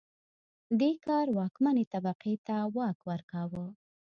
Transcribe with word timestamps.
دې 0.79 0.91
کار 1.05 1.25
واکمنې 1.37 1.85
طبقې 1.93 2.33
ته 2.47 2.55
واک 2.75 2.97
ورکاوه 3.09 3.65